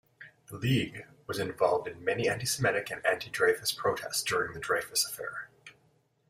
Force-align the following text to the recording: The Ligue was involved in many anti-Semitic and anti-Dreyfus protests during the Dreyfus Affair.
The 0.47 0.57
Ligue 0.57 1.05
was 1.27 1.37
involved 1.37 1.87
in 1.87 2.03
many 2.03 2.27
anti-Semitic 2.27 2.89
and 2.89 3.05
anti-Dreyfus 3.05 3.71
protests 3.73 4.23
during 4.23 4.51
the 4.53 4.59
Dreyfus 4.59 5.05
Affair. 5.05 5.51